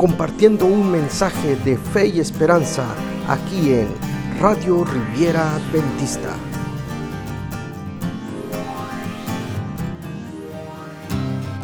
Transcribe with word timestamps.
compartiendo 0.00 0.64
un 0.64 0.90
mensaje 0.90 1.56
de 1.56 1.76
fe 1.76 2.06
y 2.06 2.20
esperanza 2.20 2.86
aquí 3.28 3.74
en 3.74 3.88
Radio 4.40 4.82
Riviera 4.82 5.56
Adventista. 5.56 6.34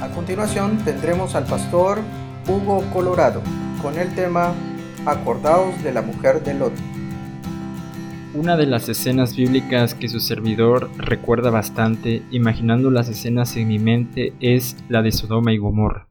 A 0.02 0.08
continuación 0.14 0.76
tendremos 0.84 1.34
al 1.34 1.46
pastor 1.46 2.00
Hugo 2.46 2.84
Colorado 2.92 3.40
con 3.80 3.96
el 3.96 4.14
tema 4.14 4.52
Acordaos 5.06 5.82
de 5.82 5.94
la 5.94 6.02
mujer 6.02 6.44
de 6.44 6.52
Lot. 6.52 6.74
Una 8.34 8.58
de 8.58 8.66
las 8.66 8.86
escenas 8.90 9.34
bíblicas 9.34 9.94
que 9.94 10.10
su 10.10 10.20
servidor 10.20 10.90
recuerda 10.98 11.48
bastante, 11.48 12.22
imaginando 12.30 12.90
las 12.90 13.08
escenas 13.08 13.56
en 13.56 13.68
mi 13.68 13.78
mente, 13.78 14.34
es 14.40 14.76
la 14.90 15.00
de 15.00 15.12
Sodoma 15.12 15.54
y 15.54 15.56
Gomorra. 15.56 16.05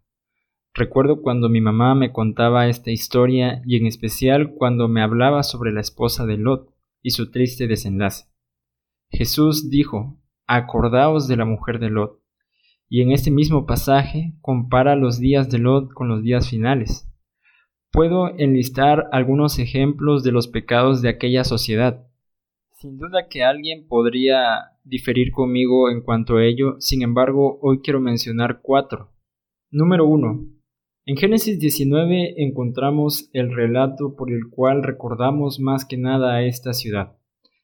Recuerdo 0.78 1.22
cuando 1.22 1.48
mi 1.48 1.62
mamá 1.62 1.96
me 1.96 2.12
contaba 2.12 2.68
esta 2.68 2.92
historia 2.92 3.62
y 3.66 3.78
en 3.78 3.86
especial 3.86 4.56
cuando 4.56 4.90
me 4.90 5.02
hablaba 5.02 5.42
sobre 5.42 5.72
la 5.72 5.80
esposa 5.80 6.26
de 6.26 6.36
Lot 6.36 6.70
y 7.02 7.12
su 7.12 7.32
triste 7.32 7.66
desenlace. 7.66 8.26
Jesús 9.10 9.70
dijo, 9.70 10.20
Acordaos 10.48 11.30
de 11.30 11.38
la 11.38 11.46
mujer 11.46 11.80
de 11.80 11.90
Lot, 11.90 12.20
y 12.90 13.02
en 13.02 13.14
este 13.14 13.32
mismo 13.32 13.66
pasaje 13.66 14.34
compara 14.42 14.98
los 14.98 15.18
días 15.18 15.50
de 15.50 15.60
Lot 15.60 15.94
con 15.94 16.10
los 16.10 16.22
días 16.24 16.50
finales. 16.50 17.10
Puedo 17.94 18.38
enlistar 18.38 19.08
algunos 19.14 19.60
ejemplos 19.60 20.24
de 20.24 20.34
los 20.34 20.50
pecados 20.50 21.02
de 21.02 21.08
aquella 21.08 21.46
sociedad, 21.46 22.06
sin 22.74 22.98
duda 22.98 23.30
que 23.30 23.46
alguien 23.46 23.88
podría 23.88 24.74
diferir 24.84 25.32
conmigo 25.32 25.90
en 25.90 26.02
cuanto 26.02 26.36
a 26.36 26.44
ello, 26.44 26.76
sin 26.80 27.02
embargo, 27.02 27.60
hoy 27.62 27.80
quiero 27.80 28.02
mencionar 28.02 28.60
cuatro. 28.62 29.14
Número 29.72 30.06
uno. 30.06 30.55
En 31.08 31.18
Génesis 31.18 31.60
19 31.60 32.42
encontramos 32.44 33.30
el 33.32 33.56
relato 33.56 34.16
por 34.16 34.32
el 34.32 34.50
cual 34.50 34.82
recordamos 34.82 35.60
más 35.60 35.86
que 35.86 35.98
nada 35.98 36.34
a 36.34 36.44
esta 36.44 36.74
ciudad. 36.74 37.16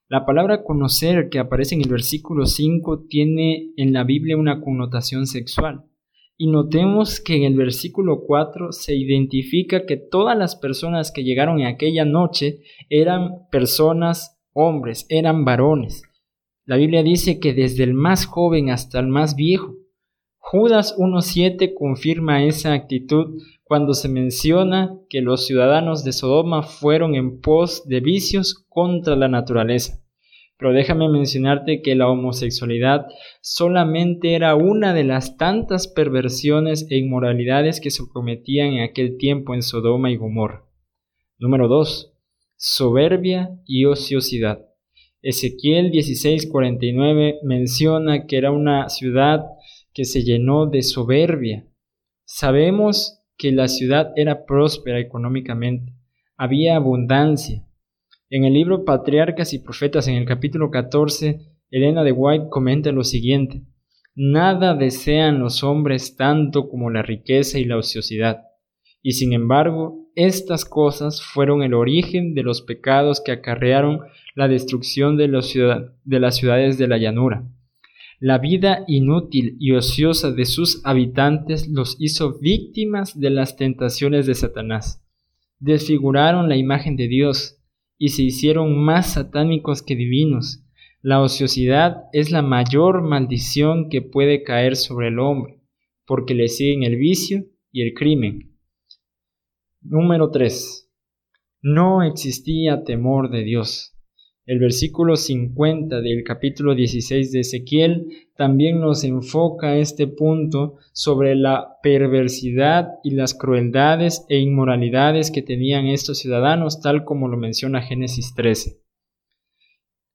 La 0.08 0.28
palabra 0.28 0.64
conocer 0.64 1.30
que 1.30 1.40
aparece 1.40 1.74
en 1.74 1.82
el 1.82 1.90
versículo 1.90 2.46
5 2.46 3.06
tiene 3.10 3.72
en 3.78 3.94
la 3.94 4.04
Biblia 4.04 4.38
una 4.38 4.62
connotación 4.62 5.26
sexual. 5.26 5.86
Y 6.38 6.52
notemos 6.52 7.20
que 7.20 7.36
en 7.36 7.44
el 7.44 7.56
versículo 7.56 8.26
4 8.28 8.74
se 8.74 8.94
identifica 8.94 9.88
que 9.88 9.98
todas 9.98 10.38
las 10.38 10.56
personas 10.56 11.12
que 11.12 11.24
llegaron 11.24 11.62
en 11.62 11.66
aquella 11.66 12.06
noche 12.06 12.60
eran 12.92 13.48
personas 13.52 14.40
hombres, 14.54 15.08
eran 15.10 15.46
varones. 15.46 16.04
La 16.66 16.78
Biblia 16.78 17.02
dice 17.02 17.40
que 17.40 17.56
desde 17.56 17.86
el 17.86 17.96
más 17.96 18.28
joven 18.28 18.70
hasta 18.70 19.00
el 19.00 19.08
más 19.08 19.36
viejo. 19.36 19.74
Judas 20.52 20.98
1.7 20.98 21.74
confirma 21.74 22.44
esa 22.44 22.74
actitud 22.74 23.42
cuando 23.64 23.94
se 23.94 24.10
menciona 24.10 24.98
que 25.10 25.22
los 25.22 25.46
ciudadanos 25.46 26.04
de 26.04 26.12
Sodoma 26.12 26.62
fueron 26.62 27.16
en 27.16 27.40
pos 27.40 27.88
de 27.88 28.02
vicios 28.02 28.66
contra 28.68 29.16
la 29.16 29.30
naturaleza. 29.30 30.04
Pero 30.58 30.74
déjame 30.74 31.08
mencionarte 31.08 31.82
que 31.82 31.96
la 31.96 32.10
homosexualidad 32.10 33.06
solamente 33.42 34.36
era 34.36 34.54
una 34.56 34.94
de 34.94 35.06
las 35.06 35.38
tantas 35.38 35.88
perversiones 35.88 36.86
e 36.90 36.98
inmoralidades 36.98 37.80
que 37.80 37.90
se 37.90 38.04
cometían 38.10 38.74
en 38.74 38.82
aquel 38.82 39.16
tiempo 39.16 39.54
en 39.54 39.62
Sodoma 39.62 40.12
y 40.12 40.18
Gomorra. 40.18 40.66
Número 41.40 41.70
2 41.70 42.12
soberbia 42.58 43.58
y 43.66 43.86
ociosidad. 43.86 44.66
Ezequiel 45.22 45.92
16:49 45.92 47.40
menciona 47.42 48.26
que 48.28 48.36
era 48.36 48.52
una 48.52 48.90
ciudad 48.90 49.46
que 49.94 50.06
se 50.06 50.24
llenó 50.24 50.66
de 50.66 50.82
soberbia. 50.82 51.68
Sabemos 52.26 53.20
que 53.38 53.52
la 53.52 53.68
ciudad 53.68 54.14
era 54.16 54.46
próspera 54.46 55.00
económicamente, 55.00 55.94
había 56.38 56.76
abundancia. 56.76 57.66
En 58.30 58.46
el 58.46 58.54
libro 58.54 58.86
Patriarcas 58.86 59.54
y 59.54 59.60
Profetas, 59.60 60.08
en 60.08 60.16
el 60.16 60.26
capítulo 60.26 60.72
14, 60.72 61.40
Elena 61.70 62.04
de 62.04 62.12
White 62.12 62.48
comenta 62.50 62.92
lo 62.92 63.04
siguiente, 63.04 63.64
Nada 64.14 64.76
desean 64.76 65.40
los 65.40 65.64
hombres 65.64 66.18
tanto 66.18 66.68
como 66.68 66.90
la 66.90 67.02
riqueza 67.02 67.60
y 67.60 67.64
la 67.64 67.78
ociosidad 67.78 68.42
y 69.02 69.14
sin 69.14 69.34
embargo, 69.34 70.08
estas 70.16 70.66
cosas 70.66 71.22
fueron 71.24 71.64
el 71.64 71.74
origen 71.74 72.36
de 72.36 72.44
los 72.44 72.62
pecados 72.62 73.22
que 73.22 73.32
acarrearon 73.32 74.02
la 74.36 74.48
destrucción 74.48 75.18
de, 75.18 75.28
de 76.04 76.20
las 76.20 76.36
ciudades 76.36 76.78
de 76.78 76.88
la 76.88 76.98
llanura. 76.98 77.44
La 78.22 78.38
vida 78.38 78.84
inútil 78.88 79.58
y 79.60 79.72
ociosa 79.72 80.32
de 80.32 80.46
sus 80.46 80.86
habitantes 80.86 81.68
los 81.68 81.96
hizo 81.98 82.38
víctimas 82.38 83.20
de 83.20 83.32
las 83.32 83.56
tentaciones 83.56 84.28
de 84.28 84.36
Satanás. 84.36 85.04
Desfiguraron 85.58 86.48
la 86.48 86.56
imagen 86.56 86.96
de 86.98 87.08
Dios 87.08 87.58
y 87.98 88.10
se 88.10 88.22
hicieron 88.22 88.78
más 88.78 89.14
satánicos 89.14 89.82
que 89.82 89.96
divinos. 89.96 90.64
La 91.02 91.20
ociosidad 91.20 92.04
es 92.14 92.30
la 92.30 92.44
mayor 92.44 93.02
maldición 93.02 93.90
que 93.90 94.04
puede 94.04 94.44
caer 94.44 94.76
sobre 94.76 95.08
el 95.08 95.18
hombre, 95.18 95.60
porque 96.06 96.36
le 96.36 96.48
siguen 96.48 96.84
el 96.84 96.98
vicio 96.98 97.48
y 97.72 97.82
el 97.82 97.96
crimen. 97.96 98.56
Número 99.82 100.30
3. 100.30 100.88
No 101.64 102.04
existía 102.04 102.84
temor 102.84 103.32
de 103.32 103.44
Dios. 103.44 103.96
El 104.46 104.58
versículo 104.58 105.18
50 105.18 106.02
del 106.02 106.24
capítulo 106.24 106.74
16 106.74 107.32
de 107.32 107.42
Ezequiel 107.42 108.08
también 108.36 108.80
nos 108.80 109.04
enfoca 109.04 109.76
este 109.76 110.08
punto 110.08 110.78
sobre 110.94 111.36
la 111.36 111.78
perversidad 111.84 112.88
y 113.04 113.12
las 113.12 113.36
crueldades 113.36 114.26
e 114.30 114.40
inmoralidades 114.40 115.30
que 115.30 115.44
tenían 115.44 115.86
estos 115.86 116.18
ciudadanos, 116.18 116.82
tal 116.82 117.06
como 117.06 117.28
lo 117.28 117.38
menciona 117.38 117.84
Génesis 117.84 118.34
13. 118.34 118.82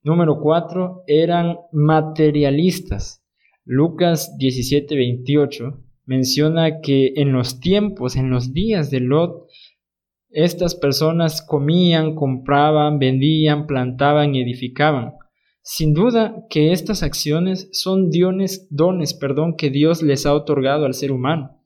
Número 0.03 0.41
4. 0.41 1.05
Eran 1.07 1.59
materialistas. 1.71 3.25
Lucas 3.65 4.37
17:28 4.39 5.83
menciona 6.05 6.81
que 6.81 7.13
en 7.17 7.33
los 7.33 7.61
tiempos, 7.61 8.17
en 8.17 8.31
los 8.31 8.53
días 8.53 8.91
de 8.91 9.01
Lot, 9.01 9.49
estas 10.31 10.75
personas 10.75 11.43
comían, 11.43 12.15
compraban, 12.15 12.99
vendían, 12.99 13.67
plantaban 13.67 14.35
y 14.35 14.43
edificaban. 14.43 15.15
Sin 15.63 15.95
duda 15.95 16.47
que 16.49 16.73
estas 16.73 17.03
acciones 17.03 17.69
son 17.73 18.11
dones, 18.11 18.69
dones 18.71 19.15
perdón, 19.15 19.57
que 19.57 19.71
Dios 19.71 20.03
les 20.03 20.27
ha 20.27 20.35
otorgado 20.35 20.87
al 20.87 20.95
ser 20.95 21.11
humano. 21.11 21.61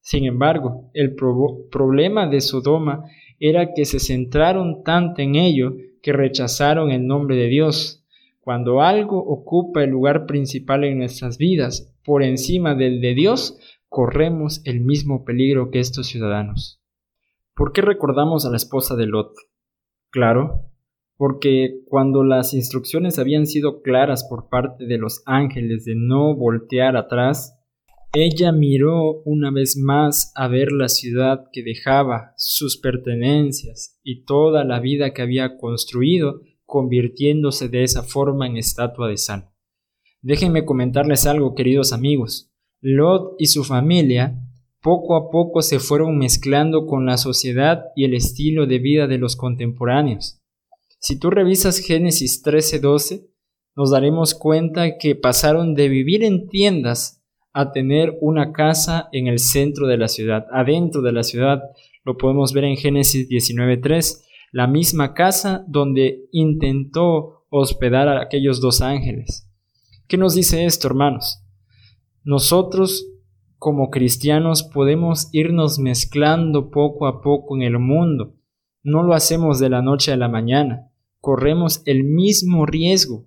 Sin 0.00 0.24
embargo, 0.24 0.90
el 0.94 1.16
problema 1.16 2.28
de 2.28 2.40
Sodoma 2.40 3.04
era 3.40 3.72
que 3.74 3.84
se 3.84 3.98
centraron 3.98 4.82
tanto 4.84 5.22
en 5.22 5.34
ello 5.34 5.74
que 6.02 6.12
rechazaron 6.12 6.90
el 6.90 7.06
nombre 7.06 7.36
de 7.36 7.48
Dios. 7.48 8.04
Cuando 8.40 8.82
algo 8.82 9.18
ocupa 9.18 9.82
el 9.82 9.90
lugar 9.90 10.26
principal 10.26 10.84
en 10.84 10.98
nuestras 10.98 11.38
vidas 11.38 11.92
por 12.04 12.22
encima 12.22 12.74
del 12.74 13.00
de 13.00 13.14
Dios, 13.14 13.58
corremos 13.88 14.60
el 14.64 14.80
mismo 14.80 15.24
peligro 15.24 15.70
que 15.70 15.80
estos 15.80 16.06
ciudadanos. 16.06 16.80
¿Por 17.56 17.72
qué 17.72 17.80
recordamos 17.80 18.44
a 18.44 18.50
la 18.50 18.58
esposa 18.58 18.96
de 18.96 19.06
Lot? 19.06 19.32
Claro, 20.10 20.70
porque 21.16 21.80
cuando 21.86 22.22
las 22.22 22.52
instrucciones 22.52 23.18
habían 23.18 23.46
sido 23.46 23.80
claras 23.80 24.24
por 24.28 24.50
parte 24.50 24.84
de 24.84 24.98
los 24.98 25.22
ángeles 25.24 25.86
de 25.86 25.94
no 25.96 26.36
voltear 26.36 26.98
atrás, 26.98 27.58
ella 28.12 28.52
miró 28.52 29.22
una 29.24 29.50
vez 29.50 29.78
más 29.78 30.32
a 30.34 30.48
ver 30.48 30.70
la 30.70 30.88
ciudad 30.88 31.46
que 31.50 31.62
dejaba, 31.62 32.34
sus 32.36 32.76
pertenencias 32.76 33.98
y 34.02 34.24
toda 34.24 34.62
la 34.64 34.78
vida 34.78 35.14
que 35.14 35.22
había 35.22 35.56
construido, 35.56 36.42
convirtiéndose 36.66 37.70
de 37.70 37.84
esa 37.84 38.02
forma 38.02 38.46
en 38.46 38.58
estatua 38.58 39.08
de 39.08 39.16
sal. 39.16 39.48
Déjenme 40.20 40.66
comentarles 40.66 41.26
algo, 41.26 41.54
queridos 41.54 41.94
amigos. 41.94 42.52
Lot 42.82 43.36
y 43.38 43.46
su 43.46 43.64
familia 43.64 44.45
poco 44.86 45.16
a 45.16 45.30
poco 45.30 45.62
se 45.62 45.80
fueron 45.80 46.16
mezclando 46.16 46.86
con 46.86 47.06
la 47.06 47.16
sociedad 47.16 47.86
y 47.96 48.04
el 48.04 48.14
estilo 48.14 48.68
de 48.68 48.78
vida 48.78 49.08
de 49.08 49.18
los 49.18 49.34
contemporáneos. 49.34 50.40
Si 51.00 51.18
tú 51.18 51.28
revisas 51.28 51.80
Génesis 51.80 52.40
13:12, 52.44 53.26
nos 53.74 53.90
daremos 53.90 54.36
cuenta 54.36 54.96
que 54.96 55.16
pasaron 55.16 55.74
de 55.74 55.88
vivir 55.88 56.22
en 56.22 56.46
tiendas 56.46 57.20
a 57.52 57.72
tener 57.72 58.16
una 58.20 58.52
casa 58.52 59.08
en 59.10 59.26
el 59.26 59.40
centro 59.40 59.88
de 59.88 59.96
la 59.96 60.06
ciudad, 60.06 60.46
adentro 60.52 61.02
de 61.02 61.10
la 61.10 61.24
ciudad. 61.24 61.62
Lo 62.04 62.16
podemos 62.16 62.52
ver 62.52 62.62
en 62.62 62.76
Génesis 62.76 63.28
19:3, 63.28 64.24
la 64.52 64.68
misma 64.68 65.14
casa 65.14 65.64
donde 65.66 66.28
intentó 66.30 67.44
hospedar 67.50 68.06
a 68.06 68.22
aquellos 68.22 68.60
dos 68.60 68.82
ángeles. 68.82 69.50
¿Qué 70.06 70.16
nos 70.16 70.36
dice 70.36 70.64
esto, 70.64 70.86
hermanos? 70.86 71.42
Nosotros 72.22 73.15
como 73.66 73.90
cristianos 73.90 74.62
podemos 74.62 75.28
irnos 75.32 75.80
mezclando 75.80 76.70
poco 76.70 77.08
a 77.08 77.20
poco 77.20 77.56
en 77.56 77.62
el 77.62 77.80
mundo. 77.80 78.36
No 78.84 79.02
lo 79.02 79.12
hacemos 79.12 79.58
de 79.58 79.68
la 79.68 79.82
noche 79.82 80.12
a 80.12 80.16
la 80.16 80.28
mañana. 80.28 80.92
Corremos 81.20 81.82
el 81.84 82.04
mismo 82.04 82.64
riesgo. 82.64 83.24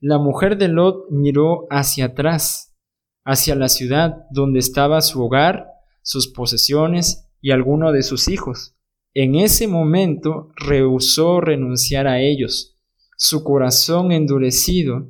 La 0.00 0.18
mujer 0.18 0.58
de 0.58 0.68
Lot 0.68 1.06
miró 1.10 1.66
hacia 1.70 2.04
atrás, 2.04 2.76
hacia 3.24 3.54
la 3.54 3.70
ciudad 3.70 4.26
donde 4.30 4.58
estaba 4.58 5.00
su 5.00 5.24
hogar, 5.24 5.68
sus 6.02 6.28
posesiones 6.28 7.26
y 7.40 7.50
alguno 7.50 7.90
de 7.90 8.02
sus 8.02 8.28
hijos. 8.28 8.76
En 9.14 9.34
ese 9.34 9.66
momento 9.66 10.52
rehusó 10.56 11.40
renunciar 11.40 12.06
a 12.06 12.20
ellos. 12.20 12.76
Su 13.16 13.44
corazón 13.44 14.12
endurecido 14.12 15.08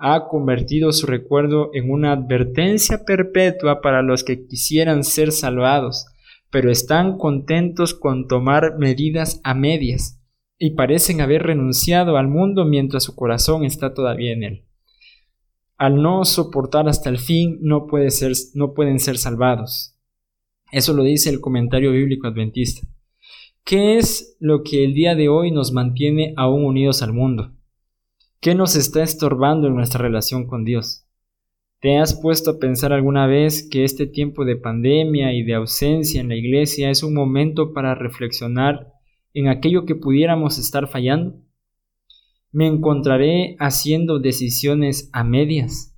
ha 0.00 0.28
convertido 0.28 0.92
su 0.92 1.06
recuerdo 1.06 1.70
en 1.74 1.90
una 1.90 2.12
advertencia 2.12 3.04
perpetua 3.04 3.82
para 3.82 4.02
los 4.02 4.24
que 4.24 4.46
quisieran 4.46 5.04
ser 5.04 5.30
salvados, 5.30 6.06
pero 6.50 6.70
están 6.70 7.18
contentos 7.18 7.92
con 7.92 8.26
tomar 8.26 8.78
medidas 8.78 9.40
a 9.44 9.54
medias 9.54 10.18
y 10.58 10.70
parecen 10.70 11.20
haber 11.20 11.42
renunciado 11.42 12.16
al 12.16 12.28
mundo 12.28 12.64
mientras 12.64 13.04
su 13.04 13.14
corazón 13.14 13.64
está 13.64 13.92
todavía 13.92 14.32
en 14.32 14.42
él. 14.42 14.64
Al 15.76 16.02
no 16.02 16.24
soportar 16.24 16.88
hasta 16.88 17.10
el 17.10 17.18
fin 17.18 17.58
no, 17.60 17.86
no 18.54 18.74
pueden 18.74 19.00
ser 19.00 19.18
salvados. 19.18 19.96
Eso 20.72 20.94
lo 20.94 21.02
dice 21.02 21.30
el 21.30 21.40
comentario 21.40 21.92
bíblico 21.92 22.26
adventista. 22.26 22.86
¿Qué 23.64 23.98
es 23.98 24.36
lo 24.40 24.62
que 24.62 24.84
el 24.84 24.94
día 24.94 25.14
de 25.14 25.28
hoy 25.28 25.50
nos 25.50 25.72
mantiene 25.72 26.32
aún 26.36 26.64
unidos 26.64 27.02
al 27.02 27.12
mundo? 27.12 27.52
¿Qué 28.42 28.54
nos 28.54 28.74
está 28.74 29.02
estorbando 29.02 29.68
en 29.68 29.74
nuestra 29.74 30.00
relación 30.00 30.46
con 30.46 30.64
Dios? 30.64 31.04
¿Te 31.78 31.98
has 31.98 32.18
puesto 32.18 32.52
a 32.52 32.58
pensar 32.58 32.90
alguna 32.90 33.26
vez 33.26 33.68
que 33.70 33.84
este 33.84 34.06
tiempo 34.06 34.46
de 34.46 34.56
pandemia 34.56 35.34
y 35.34 35.42
de 35.42 35.52
ausencia 35.52 36.22
en 36.22 36.30
la 36.30 36.36
iglesia 36.36 36.88
es 36.88 37.02
un 37.02 37.12
momento 37.12 37.74
para 37.74 37.94
reflexionar 37.94 38.94
en 39.34 39.48
aquello 39.48 39.84
que 39.84 39.94
pudiéramos 39.94 40.56
estar 40.56 40.88
fallando? 40.88 41.38
¿Me 42.50 42.66
encontraré 42.66 43.56
haciendo 43.58 44.18
decisiones 44.18 45.10
a 45.12 45.22
medias? 45.22 45.94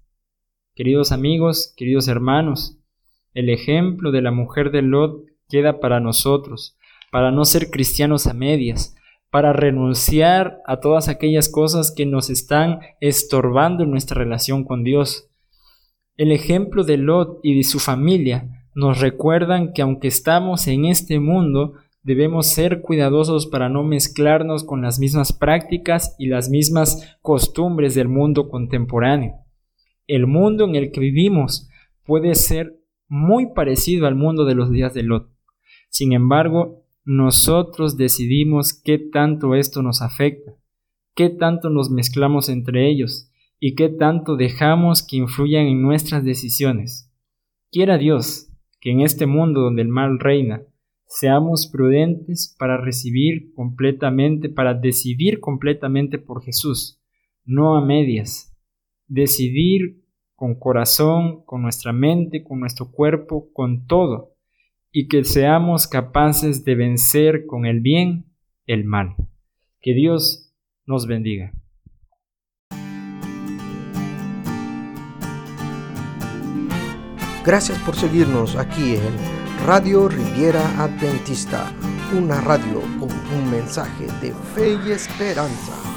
Queridos 0.75 1.13
amigos, 1.13 1.73
queridos 1.77 2.09
hermanos, 2.09 2.77
el 3.35 3.51
ejemplo 3.51 4.11
de 4.11 4.21
la 4.21 4.33
mujer 4.33 4.73
de 4.73 4.83
Lot 4.83 5.27
queda 5.49 5.79
para 5.79 6.01
nosotros, 6.01 6.77
para 7.13 7.31
no 7.31 7.45
ser 7.45 7.71
cristianos 7.71 8.27
a 8.27 8.35
medias, 8.35 8.97
para 9.33 9.53
renunciar 9.53 10.63
a 10.65 10.79
todas 10.79 11.09
aquellas 11.09 11.49
cosas 11.49 11.91
que 11.91 12.07
nos 12.07 12.31
están 12.31 12.79
estorbando 13.01 13.83
en 13.83 13.91
nuestra 13.91 14.23
relación 14.23 14.63
con 14.63 14.85
Dios 14.85 15.29
el 16.17 16.31
ejemplo 16.31 16.85
de 16.85 16.99
Lot 16.99 17.41
y 17.43 17.57
de 17.57 17.65
su 17.65 17.79
familia 17.79 18.67
nos 18.75 19.01
recuerdan 19.01 19.73
que 19.73 19.83
aunque 19.83 20.09
estamos 20.09 20.67
en 20.69 20.85
este 20.85 21.19
mundo, 21.19 21.75
debemos 22.03 22.49
ser 22.49 22.83
cuidadosos 22.83 23.47
para 23.47 23.69
no 23.69 23.83
mezclarnos 23.83 24.65
con 24.65 24.83
las 24.83 24.99
mismas 24.99 25.33
prácticas 25.33 26.15
y 26.19 26.27
las 26.27 26.51
mismas 26.51 27.17
costumbres 27.23 27.95
del 27.95 28.09
mundo 28.09 28.49
contemporáneo. 28.49 29.35
El 30.07 30.27
mundo 30.27 30.65
en 30.65 30.75
el 30.75 30.91
que 30.93 31.01
vivimos 31.01 31.69
puede 32.05 32.35
ser 32.35 32.79
muy 33.09 33.53
parecido 33.53 34.07
al 34.07 34.15
mundo 34.15 34.45
de 34.45 34.55
los 34.55 34.71
días 34.71 34.95
de 34.95 35.03
Lot. 35.03 35.31
Sin 35.89 36.13
embargo, 36.13 36.82
nosotros 37.05 37.97
decidimos 37.97 38.73
qué 38.73 38.99
tanto 38.99 39.55
esto 39.55 39.83
nos 39.83 40.03
afecta, 40.03 40.53
qué 41.15 41.31
tanto 41.31 41.71
nos 41.71 41.91
mezclamos 41.91 42.49
entre 42.49 42.89
ellos, 42.89 43.31
y 43.65 43.75
qué 43.77 43.89
tanto 43.89 44.37
dejamos 44.37 45.07
que 45.07 45.19
influyan 45.19 45.67
en 45.67 45.83
nuestras 45.83 46.25
decisiones. 46.25 47.13
Quiera 47.71 47.97
Dios 47.97 48.49
que 48.81 48.91
en 48.91 49.01
este 49.01 49.27
mundo 49.27 49.61
donde 49.61 49.83
el 49.83 49.89
mal 49.89 50.19
reina, 50.19 50.63
seamos 51.07 51.69
prudentes 51.69 52.57
para 52.59 52.77
recibir 52.77 53.53
completamente, 53.55 54.49
para 54.49 54.75
decidir 54.75 55.39
completamente 55.39 56.19
por 56.19 56.43
Jesús, 56.43 57.01
no 57.45 57.77
a 57.77 57.85
medias. 57.85 58.53
Decidir 59.07 60.03
con 60.35 60.57
corazón, 60.57 61.45
con 61.45 61.63
nuestra 61.63 61.93
mente, 61.93 62.43
con 62.43 62.59
nuestro 62.59 62.91
cuerpo, 62.91 63.53
con 63.53 63.87
todo, 63.87 64.32
y 64.93 65.09
que 65.09 65.25
seamos 65.25 65.87
capaces 65.87 66.65
de 66.65 66.75
vencer 66.75 67.47
con 67.47 67.65
el 67.65 67.81
bien 67.81 68.27
el 68.67 68.85
mal. 68.85 69.17
Que 69.81 69.95
Dios 69.95 70.53
nos 70.87 71.07
bendiga. 71.07 71.53
Gracias 77.45 77.77
por 77.81 77.97
seguirnos 77.97 78.55
aquí 78.55 78.95
en 78.95 79.43
Radio 79.67 80.09
Riviera 80.09 80.81
Adventista, 80.81 81.73
una 82.17 82.41
radio 82.41 82.81
con 83.01 83.11
un 83.11 83.51
mensaje 83.51 84.07
de 84.21 84.33
fe 84.55 84.79
y 84.87 84.93
esperanza. 84.93 85.92